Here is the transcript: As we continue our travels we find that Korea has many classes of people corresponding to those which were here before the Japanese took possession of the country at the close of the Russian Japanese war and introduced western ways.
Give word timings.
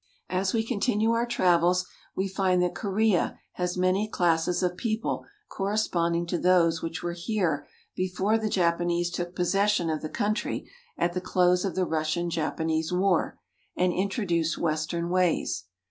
As 0.31 0.51
we 0.51 0.65
continue 0.65 1.11
our 1.11 1.27
travels 1.27 1.85
we 2.15 2.27
find 2.27 2.59
that 2.63 2.73
Korea 2.73 3.37
has 3.51 3.77
many 3.77 4.07
classes 4.09 4.63
of 4.63 4.75
people 4.75 5.27
corresponding 5.47 6.25
to 6.25 6.39
those 6.39 6.81
which 6.81 7.03
were 7.03 7.13
here 7.13 7.67
before 7.95 8.39
the 8.39 8.49
Japanese 8.49 9.11
took 9.11 9.35
possession 9.35 9.91
of 9.91 10.01
the 10.01 10.09
country 10.09 10.67
at 10.97 11.13
the 11.13 11.21
close 11.21 11.63
of 11.63 11.75
the 11.75 11.85
Russian 11.85 12.31
Japanese 12.31 12.91
war 12.91 13.37
and 13.75 13.93
introduced 13.93 14.57
western 14.57 15.11
ways. 15.11 15.65